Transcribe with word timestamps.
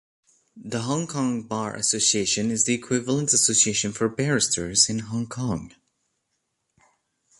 The 0.57 0.81
Hong 0.81 1.05
Kong 1.05 1.43
Bar 1.43 1.75
Association 1.75 2.49
is 2.49 2.63
the 2.65 2.73
equivalent 2.73 3.33
association 3.33 3.91
for 3.91 4.09
barristers 4.09 4.89
in 4.89 4.97
Hong 4.97 5.27
Kong. 5.27 5.75